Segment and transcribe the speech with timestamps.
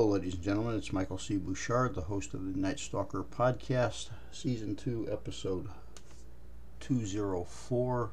[0.00, 0.76] Hello, ladies and gentlemen.
[0.76, 1.36] It's Michael C.
[1.36, 5.68] Bouchard, the host of the Night Stalker podcast, season two, episode
[6.80, 8.10] 204.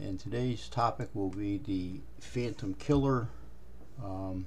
[0.00, 3.28] And today's topic will be the Phantom Killer.
[4.02, 4.46] Um,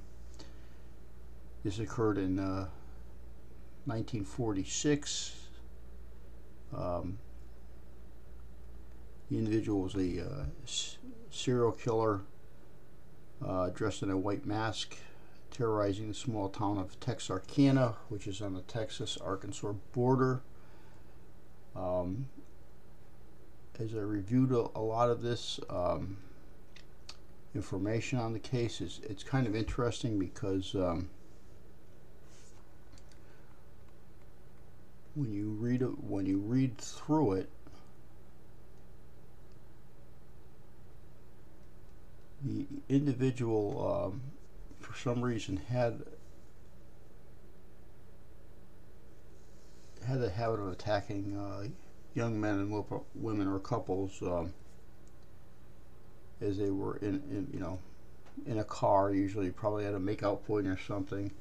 [1.64, 2.68] this occurred in uh,
[3.86, 5.48] 1946.
[6.76, 7.20] Um,
[9.32, 10.46] the individual was a uh,
[11.32, 12.20] serial killer
[13.48, 14.98] uh, dressed in a white mask
[15.54, 20.42] terrorizing the small town of Texarkana, which is on the Texas Arkansas border.
[21.76, 22.28] Um,
[23.80, 26.18] as I reviewed a, a lot of this um,
[27.54, 31.10] information on the case, it's, it's kind of interesting because um,
[35.14, 37.50] when you read it, when you read through it,
[42.44, 44.22] the individual um,
[44.94, 46.02] for some reason had
[50.06, 51.68] had a habit of attacking uh,
[52.14, 52.86] young men and
[53.16, 54.54] women or couples um,
[56.42, 57.80] as they were in, in you know
[58.46, 61.32] in a car usually probably at a makeout point or something.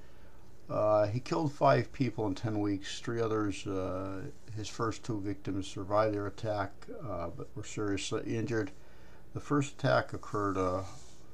[0.70, 3.00] Uh, he killed five people in 10 weeks.
[3.00, 4.22] Three others uh,
[4.56, 6.70] his first two victims survived their attack
[7.06, 8.70] uh, but were seriously injured.
[9.34, 10.82] The first attack occurred uh,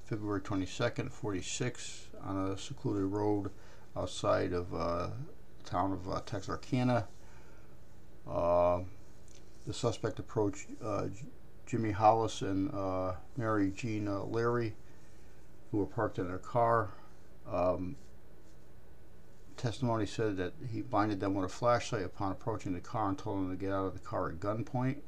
[0.08, 3.50] February 22nd, 46, on a secluded road
[3.97, 5.08] outside of uh,
[5.62, 7.08] the town of uh, Texarkana.
[8.28, 8.80] Uh,
[9.66, 11.06] the suspect approached uh,
[11.66, 14.75] Jimmy Hollis and uh, Mary Jean Larey,
[15.70, 16.91] who were parked in their car.
[17.50, 17.97] Um,
[19.56, 23.38] testimony said that he blinded them with a flashlight upon approaching the car and told
[23.38, 24.98] them to get out of the car at gunpoint.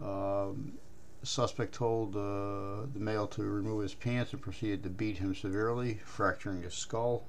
[0.00, 0.74] Um,
[1.20, 5.34] the suspect told uh, the male to remove his pants and proceeded to beat him
[5.34, 7.24] severely, fracturing his skull.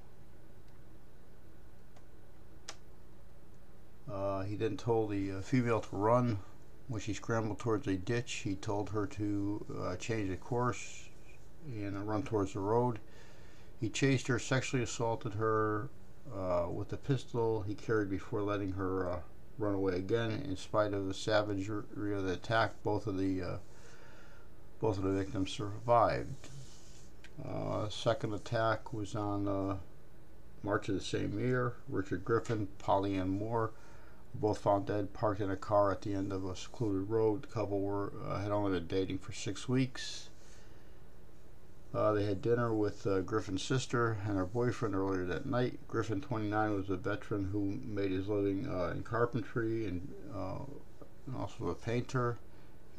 [4.12, 6.40] Uh, he then told the uh, female to run.
[6.88, 11.09] When she scrambled towards a ditch, he told her to uh, change the course
[11.68, 13.00] and run towards the road.
[13.80, 15.90] He chased her, sexually assaulted her
[16.36, 19.19] uh, with the pistol he carried before letting her uh,
[19.59, 20.31] run away again.
[20.31, 23.59] In spite of the savagery of the attack, both of the
[24.79, 26.50] both of the victims survived.
[27.47, 29.78] Uh, second attack was on uh,
[30.63, 31.73] March of the same year.
[31.88, 33.72] Richard Griffin, Polly Ann Moore,
[34.34, 37.44] both found dead, parked in a car at the end of a secluded road.
[37.44, 40.29] The couple were uh, had only been dating for six weeks.
[41.94, 45.79] Uh, they had dinner with uh, Griffin's sister and her boyfriend earlier that night.
[45.88, 50.59] Griffin, 29, was a veteran who made his living uh, in carpentry and, uh,
[51.25, 52.38] and also a painter.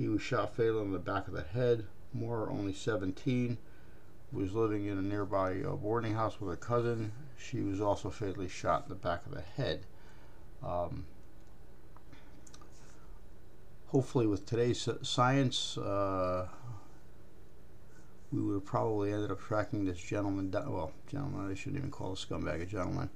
[0.01, 1.85] He was shot fatally in the back of the head.
[2.15, 3.59] Moore, only 17,
[4.33, 7.13] was living in a nearby uh, boarding house with her cousin.
[7.37, 9.85] She was also fatally shot in the back of the head.
[10.63, 11.05] Um,
[13.89, 16.49] hopefully, with today's science, uh,
[18.33, 20.73] we would have probably ended up tracking this gentleman down.
[20.73, 23.11] Well, gentleman, I shouldn't even call a scumbag a gentleman.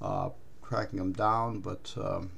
[0.00, 0.30] Uh,
[0.66, 1.94] tracking him down, but.
[1.98, 2.30] Um,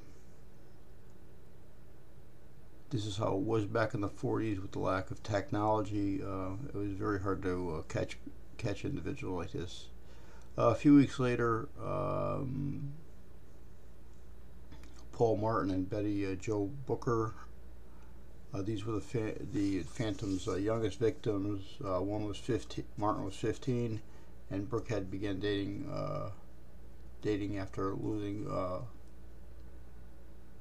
[2.90, 6.22] this is how it was back in the 40s with the lack of technology.
[6.22, 8.18] Uh, it was very hard to uh, catch
[8.58, 9.86] catch an individual like this.
[10.56, 12.92] Uh, a few weeks later, um,
[15.12, 17.34] Paul Martin and Betty uh, Jo Booker.
[18.54, 21.64] Uh, these were the fa- the Phantom's uh, youngest victims.
[21.80, 22.84] One was 15.
[22.96, 24.00] Martin was 15,
[24.50, 25.90] and Brooke had began dating
[27.20, 28.46] dating after losing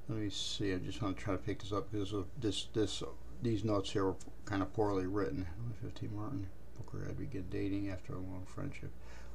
[0.09, 0.73] let me see.
[0.73, 3.01] I just want to try to pick this up because of this this
[3.41, 5.47] these notes here were kind of poorly written.
[5.81, 8.91] 15 Martin Booker had begun dating after a long friendship.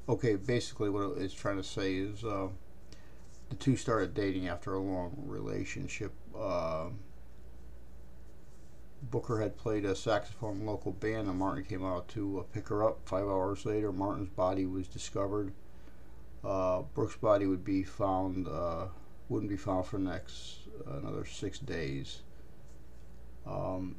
[0.09, 2.48] Okay, basically what it's trying to say is uh,
[3.48, 6.12] the two started dating after a long relationship.
[6.36, 6.86] Uh,
[9.03, 12.42] Booker had played a saxophone in a local band, and Martin came out to uh,
[12.53, 13.00] pick her up.
[13.06, 15.53] Five hours later, Martin's body was discovered.
[16.45, 18.86] Uh, Brooke's body would be found uh,
[19.30, 22.22] wouldn't be found for the next another six days.
[23.47, 23.97] Um,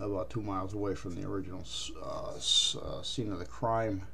[0.00, 1.64] about two miles away from the original
[2.02, 4.06] uh, uh, scene of the crime.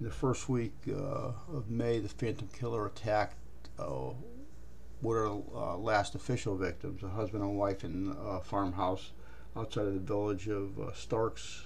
[0.00, 3.36] In the first week uh, of May, the Phantom Killer attacked
[3.78, 4.10] uh,
[5.00, 9.12] what are uh, last official victims, a husband and wife in a farmhouse
[9.56, 11.64] outside of the village of uh, Starks.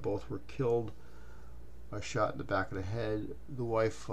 [0.00, 0.92] both were killed,
[1.92, 3.34] a shot in the back of the head.
[3.56, 4.08] The wife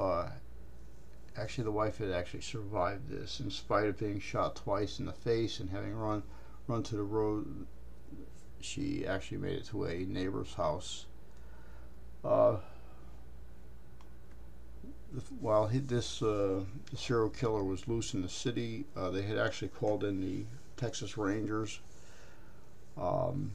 [1.38, 5.14] actually the wife had actually survived this in spite of being shot twice in the
[5.14, 6.24] face and having run
[6.68, 7.66] run to the road.
[8.60, 11.06] She actually made it to a neighbor's house.
[12.26, 12.58] Uh,
[15.40, 16.62] while he, this uh,
[16.96, 20.44] serial killer was loose in the city, uh, they had actually called in the
[20.76, 21.80] Texas Rangers,
[22.98, 23.54] um,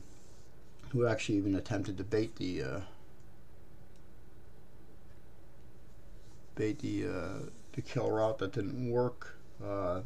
[0.90, 2.81] who actually even attempted to bait the uh,
[6.55, 8.39] bait the uh, the killer out.
[8.39, 9.37] That didn't work.
[9.65, 10.01] Uh,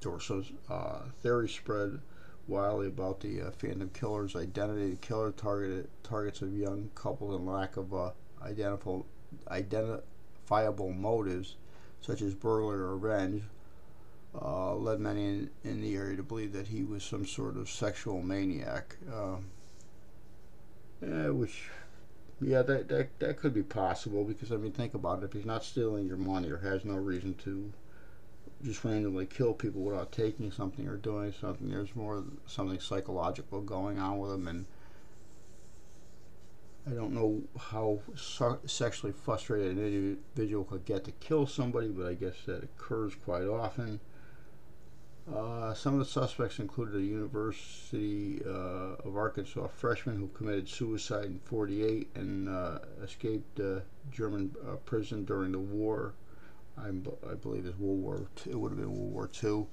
[0.00, 2.00] there were some uh, theories spread
[2.48, 4.90] wildly about the uh, Phantom Killer's identity.
[4.90, 8.10] The killer targeted targets of young couples and lack of uh,
[9.50, 11.56] identifiable motives,
[12.00, 13.44] such as burglary or revenge,
[14.40, 17.68] uh, led many in, in, the area to believe that he was some sort of
[17.68, 18.96] sexual maniac.
[19.12, 19.46] Um,
[21.02, 21.68] yeah, which,
[22.42, 25.24] yeah, that, that that could be possible because I mean, think about it.
[25.26, 27.72] If he's not stealing your money or has no reason to
[28.64, 31.70] just randomly kill people without taking something or doing something.
[31.70, 34.66] There's more something psychological going on with them, and
[36.86, 38.00] I don't know how
[38.66, 43.46] sexually frustrated an individual could get to kill somebody, but I guess that occurs quite
[43.46, 44.00] often.
[45.30, 51.26] Uh, some of the suspects included a University uh, of Arkansas freshman who committed suicide
[51.26, 53.60] in 48 and uh, escaped
[54.10, 56.14] German uh, prison during the war.
[56.76, 58.52] I, I believe it's World War II.
[58.52, 59.66] It would have been World War II.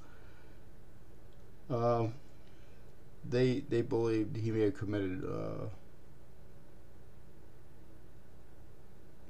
[1.69, 2.07] Uh,
[3.27, 5.65] they they believed he may have committed uh,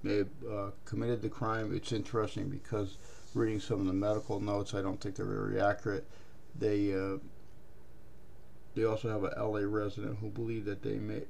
[0.04, 1.76] may have uh, committed the crime.
[1.76, 2.98] It's interesting because
[3.34, 6.06] reading some of the medical notes, I don't think they're very accurate.
[6.58, 7.18] They uh,
[8.76, 11.24] they also have a LA resident who believed that they may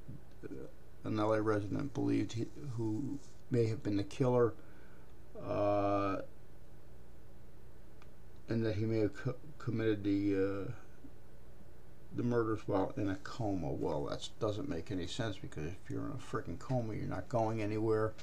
[1.03, 3.19] an LA resident believed he, who
[3.51, 4.53] may have been the killer
[5.45, 6.17] uh,
[8.47, 10.71] and that he may have co committed the uh,
[12.15, 13.71] the murders while in a coma.
[13.71, 17.29] Well, that doesn't make any sense because if you're in a freaking coma, you're not
[17.29, 18.13] going anywhere.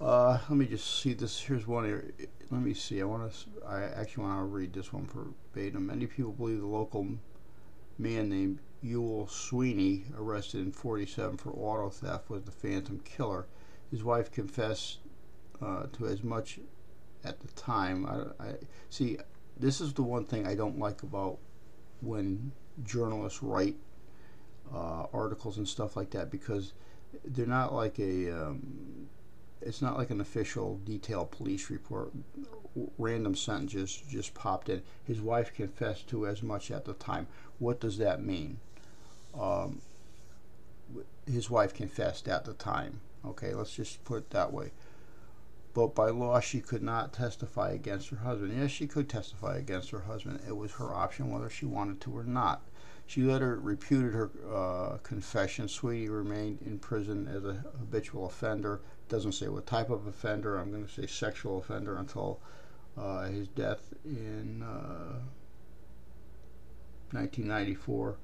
[0.00, 1.38] Uh, let me just see this.
[1.38, 2.10] Here's one here.
[2.50, 3.02] Let me see.
[3.02, 3.66] I want to.
[3.66, 5.86] I actually want to read this one verbatim.
[5.86, 7.06] Many people believe the local
[7.98, 13.46] man named Ewell Sweeney, arrested in 47 for auto theft, was the Phantom Killer.
[13.90, 15.00] His wife confessed
[15.60, 16.60] uh, to as much
[17.22, 18.06] at the time.
[18.06, 18.54] I, I
[18.88, 19.18] see.
[19.58, 21.36] This is the one thing I don't like about
[22.00, 22.52] when
[22.84, 23.76] journalists write
[24.74, 26.72] uh, articles and stuff like that because
[27.22, 28.30] they're not like a.
[28.30, 28.99] Um,
[29.62, 32.12] it's not like an official detailed police report.
[32.98, 34.82] Random sentences just popped in.
[35.04, 37.26] His wife confessed to as much at the time.
[37.58, 38.58] What does that mean?
[39.38, 39.82] Um,
[41.26, 43.00] his wife confessed at the time.
[43.24, 44.72] Okay, let's just put it that way
[45.72, 48.52] but by law she could not testify against her husband.
[48.56, 50.40] Yes, she could testify against her husband.
[50.46, 52.62] It was her option whether she wanted to or not.
[53.06, 55.68] She later reputed her uh, confession.
[55.68, 58.80] Sweeney remained in prison as a habitual offender.
[59.10, 60.56] Doesn't say what type of offender.
[60.56, 62.40] I'm going to say sexual offender until
[62.96, 65.18] uh, his death in uh,
[67.12, 68.16] 1994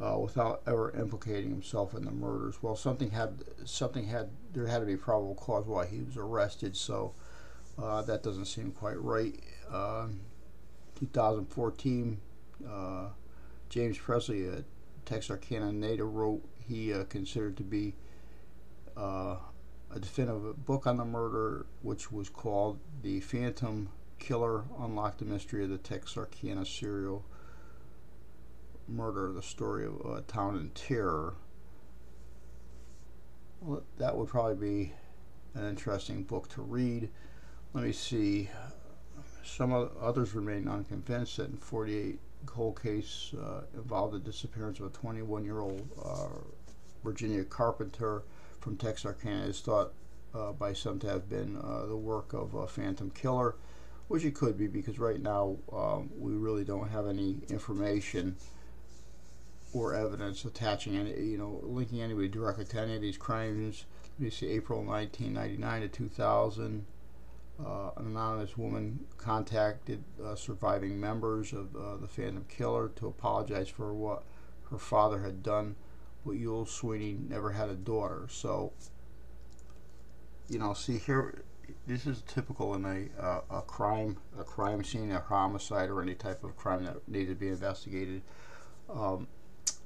[0.00, 2.62] uh, without ever implicating himself in the murders.
[2.62, 6.76] Well, something had something had there had to be probable cause why he was arrested.
[6.76, 7.12] So
[7.78, 9.38] uh, that doesn't seem quite right.
[9.70, 10.06] Uh,
[10.98, 12.18] 2014,
[12.66, 13.08] uh,
[13.68, 14.64] James Presley, a
[15.04, 17.94] Texarkana native, wrote he uh, considered to be
[18.96, 19.36] uh,
[19.94, 25.64] a definitive book on the murder, which was called "The Phantom Killer: Unlock the Mystery
[25.64, 27.24] of the Texarkana Serial."
[28.88, 31.34] murder, the story of a town in terror.
[33.60, 34.92] Well, that would probably be
[35.54, 37.08] an interesting book to read.
[37.72, 38.48] Let me see.
[39.44, 44.90] Some others remain unconvinced that in 48 cold case uh, involved the disappearance of a
[44.90, 46.28] 21 year old uh,
[47.02, 48.22] Virginia Carpenter
[48.66, 49.92] from Texarkana is thought
[50.34, 53.54] uh, by some to have been uh, the work of a phantom killer,
[54.08, 58.34] which it could be because right now um, we really don't have any information
[59.72, 63.84] or evidence attaching any, you know, linking anybody directly to any of these crimes.
[64.18, 66.86] Let me see, April 1999 to 2000.
[67.64, 73.68] Uh, an anonymous woman contacted uh, surviving members of uh, the Phantom Killer to apologize
[73.68, 74.24] for what
[74.70, 75.76] her father had done,
[76.26, 78.26] but Ewell Sweeney never had a daughter.
[78.28, 78.72] So,
[80.48, 81.44] you know, see here,
[81.86, 86.14] this is typical in a, uh, a crime, a crime scene, a homicide, or any
[86.14, 88.22] type of crime that needs to be investigated.
[88.92, 89.28] Um,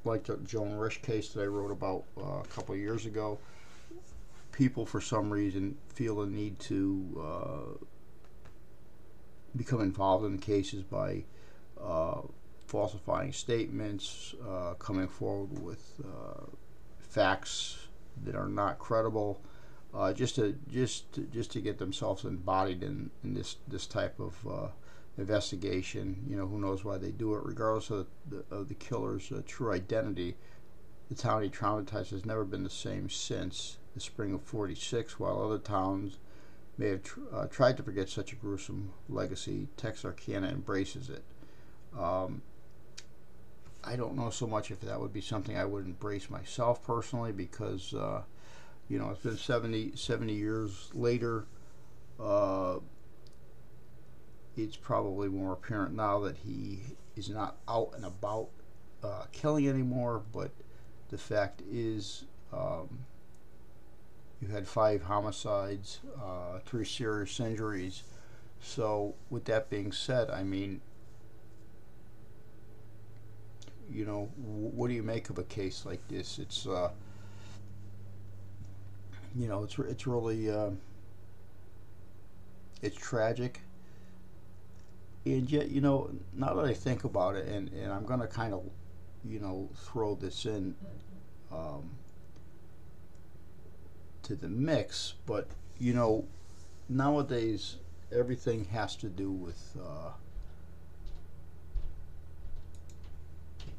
[0.05, 3.39] like the Joan Risch case that I wrote about uh, a couple of years ago,
[4.53, 7.85] people for some reason feel the need to uh,
[9.57, 11.25] become involved in cases by
[11.83, 12.21] uh,
[12.71, 16.45] falsifying statements, uh, coming forward with uh,
[17.01, 17.89] facts
[18.25, 19.43] that are not credible,
[19.93, 24.21] uh, just to just to, just to get themselves embodied in, in this this type
[24.21, 24.69] of uh,
[25.19, 26.25] investigation.
[26.29, 29.43] You know, who knows why they do it, regardless of the, of the killer's uh,
[29.45, 30.37] true identity.
[31.09, 35.19] The town he traumatized has never been the same since the spring of '46.
[35.19, 36.19] While other towns
[36.79, 41.25] may have tr- uh, tried to forget such a gruesome legacy, Texarkana embraces it.
[41.99, 42.43] Um,
[43.91, 47.33] I don't know so much if that would be something I would embrace myself personally
[47.33, 48.23] because, uh,
[48.89, 51.47] you know, it's been 70, 70 years later.
[52.21, 52.77] Uh,
[54.57, 56.83] it's probably more apparent now that he
[57.17, 58.51] is not out and about
[59.03, 60.53] uh, killing anymore, but
[61.09, 63.07] the fact is um,
[64.41, 68.05] you had five homicides, uh, three serious injuries.
[68.61, 70.81] So, with that being said, I mean,
[73.93, 76.39] you know, what do you make of a case like this?
[76.39, 76.91] It's, uh,
[79.37, 80.71] you know, it's it's really uh,
[82.83, 83.61] it's tragic,
[85.25, 88.55] and yet, you know, now that I think about it, and and I'm gonna kind
[88.55, 88.63] of,
[89.25, 90.75] you know, throw this in.
[91.53, 91.91] Um,
[94.31, 96.25] to the mix, but you know,
[96.89, 97.77] nowadays
[98.13, 100.11] everything has to do with uh,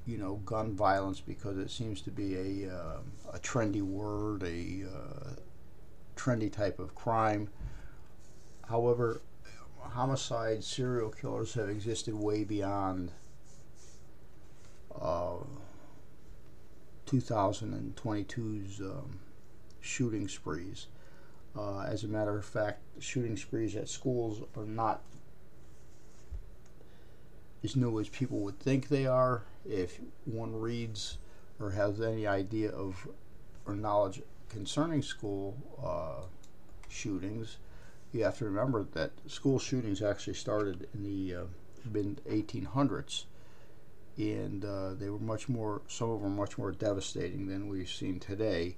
[0.05, 2.97] you know gun violence because it seems to be a uh,
[3.33, 5.33] a trendy word, a uh,
[6.15, 7.49] trendy type of crime.
[8.67, 9.21] However,
[9.79, 13.11] homicide serial killers have existed way beyond
[14.99, 15.35] uh,
[17.07, 19.19] 2022's um,
[19.81, 20.87] shooting sprees.
[21.57, 25.01] Uh, as a matter of fact, shooting sprees at schools are not
[27.63, 29.43] as new as people would think they are.
[29.67, 31.17] If one reads
[31.59, 33.07] or has any idea of
[33.65, 36.25] or knowledge concerning school uh,
[36.89, 37.57] shootings,
[38.11, 41.43] you have to remember that school shootings actually started in the uh,
[41.89, 43.25] mid 1800s,
[44.17, 45.81] and uh, they were much more.
[45.87, 48.75] Some of them much more devastating than we've seen today.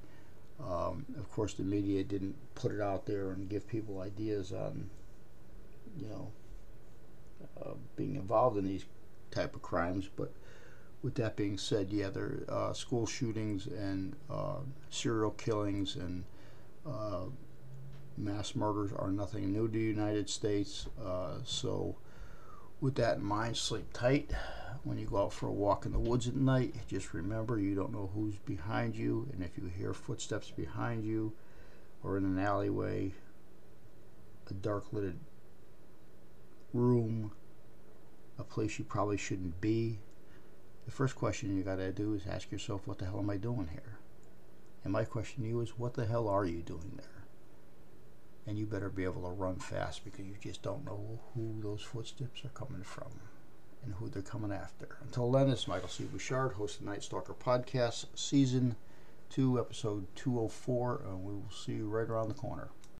[0.60, 4.90] Um, of course, the media didn't put it out there and give people ideas on,
[5.98, 6.32] you know,
[7.60, 8.86] uh, being involved in these
[9.32, 10.08] type of crimes.
[10.16, 10.32] But
[11.04, 16.24] with that being said, yeah, there uh, school shootings and uh, serial killings and
[16.88, 17.26] uh,
[18.18, 20.88] mass murders are nothing new to the United States.
[21.06, 21.96] Uh, so,
[22.80, 24.32] with that in mind, sleep tight
[24.84, 27.76] when you go out for a walk in the woods at night, just remember you
[27.76, 31.32] don't know who's behind you, and if you hear footsteps behind you
[32.04, 33.14] or in an alleyway,
[34.50, 35.16] a dark lit
[36.74, 37.32] room,
[38.38, 40.00] a place you probably shouldn't be,
[40.86, 43.38] the first question you got to do is ask yourself, what the hell am I
[43.38, 43.98] doing here?
[44.84, 47.26] And my question to you is, what the hell are you doing there?
[48.46, 51.82] And you better be able to run fast because you just don't know who those
[51.82, 53.08] footsteps are coming from
[53.86, 54.98] and who they're coming after.
[55.02, 56.04] Until then, is Michael C.
[56.04, 58.76] Bouchard, host of the Night Stalker Podcast, Season
[59.30, 62.70] 2, Episode 204, and we will see you right around the corner.